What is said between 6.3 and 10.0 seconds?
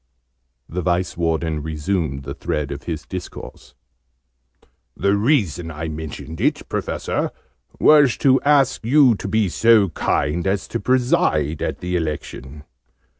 it, Professor, was to ask you to be so